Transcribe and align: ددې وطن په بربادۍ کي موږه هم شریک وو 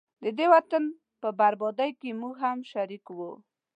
ددې 0.23 0.45
وطن 0.53 0.83
په 1.21 1.29
بربادۍ 1.39 1.91
کي 1.99 2.09
موږه 2.21 2.43
هم 2.51 2.59
شریک 2.71 3.05
وو 3.17 3.31